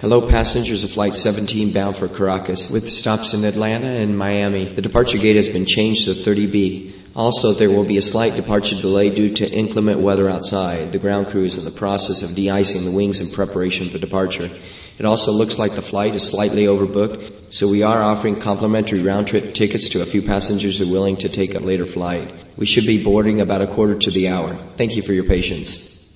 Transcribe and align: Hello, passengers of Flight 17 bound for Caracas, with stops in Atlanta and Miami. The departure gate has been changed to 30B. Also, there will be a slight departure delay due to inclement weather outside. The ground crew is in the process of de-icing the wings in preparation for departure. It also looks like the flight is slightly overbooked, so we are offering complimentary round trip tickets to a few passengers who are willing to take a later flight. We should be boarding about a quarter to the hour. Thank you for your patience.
Hello, 0.00 0.26
passengers 0.26 0.82
of 0.82 0.90
Flight 0.90 1.12
17 1.12 1.74
bound 1.74 1.94
for 1.94 2.08
Caracas, 2.08 2.70
with 2.70 2.90
stops 2.90 3.34
in 3.34 3.44
Atlanta 3.44 3.86
and 3.86 4.16
Miami. 4.16 4.64
The 4.64 4.80
departure 4.80 5.18
gate 5.18 5.36
has 5.36 5.50
been 5.50 5.66
changed 5.66 6.06
to 6.06 6.12
30B. 6.12 6.94
Also, 7.14 7.52
there 7.52 7.68
will 7.68 7.84
be 7.84 7.98
a 7.98 8.02
slight 8.02 8.34
departure 8.34 8.80
delay 8.80 9.14
due 9.14 9.34
to 9.34 9.52
inclement 9.52 10.00
weather 10.00 10.30
outside. 10.30 10.92
The 10.92 10.98
ground 10.98 11.26
crew 11.26 11.44
is 11.44 11.58
in 11.58 11.66
the 11.66 11.70
process 11.70 12.22
of 12.22 12.34
de-icing 12.34 12.86
the 12.86 12.96
wings 12.96 13.20
in 13.20 13.28
preparation 13.28 13.90
for 13.90 13.98
departure. 13.98 14.48
It 14.98 15.04
also 15.04 15.32
looks 15.32 15.58
like 15.58 15.74
the 15.74 15.82
flight 15.82 16.14
is 16.14 16.26
slightly 16.26 16.64
overbooked, 16.64 17.52
so 17.52 17.68
we 17.68 17.82
are 17.82 18.02
offering 18.02 18.40
complimentary 18.40 19.02
round 19.02 19.28
trip 19.28 19.52
tickets 19.52 19.90
to 19.90 20.00
a 20.00 20.06
few 20.06 20.22
passengers 20.22 20.78
who 20.78 20.88
are 20.88 20.92
willing 20.92 21.18
to 21.18 21.28
take 21.28 21.54
a 21.54 21.58
later 21.58 21.84
flight. 21.84 22.32
We 22.56 22.64
should 22.64 22.86
be 22.86 23.04
boarding 23.04 23.42
about 23.42 23.60
a 23.60 23.66
quarter 23.66 23.96
to 23.96 24.10
the 24.10 24.28
hour. 24.28 24.56
Thank 24.78 24.96
you 24.96 25.02
for 25.02 25.12
your 25.12 25.24
patience. 25.24 25.99